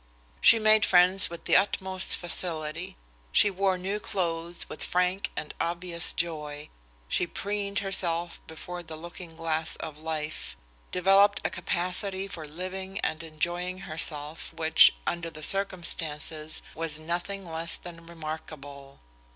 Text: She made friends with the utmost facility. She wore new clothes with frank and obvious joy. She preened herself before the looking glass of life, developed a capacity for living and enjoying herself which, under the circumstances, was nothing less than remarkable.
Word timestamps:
She 0.41 0.57
made 0.57 0.83
friends 0.83 1.29
with 1.29 1.45
the 1.45 1.55
utmost 1.55 2.15
facility. 2.17 2.97
She 3.31 3.51
wore 3.51 3.77
new 3.77 3.99
clothes 3.99 4.67
with 4.67 4.83
frank 4.83 5.29
and 5.35 5.53
obvious 5.61 6.11
joy. 6.11 6.69
She 7.07 7.27
preened 7.27 7.77
herself 7.85 8.41
before 8.47 8.81
the 8.81 8.95
looking 8.95 9.35
glass 9.35 9.75
of 9.75 9.99
life, 9.99 10.57
developed 10.91 11.39
a 11.45 11.51
capacity 11.51 12.27
for 12.27 12.47
living 12.47 12.99
and 13.01 13.21
enjoying 13.21 13.81
herself 13.85 14.51
which, 14.53 14.95
under 15.05 15.29
the 15.29 15.43
circumstances, 15.43 16.63
was 16.73 16.97
nothing 16.97 17.45
less 17.47 17.77
than 17.77 18.07
remarkable. 18.07 19.01